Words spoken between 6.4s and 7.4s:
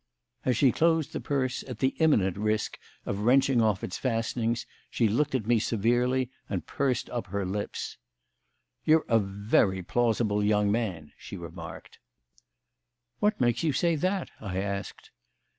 and pursed up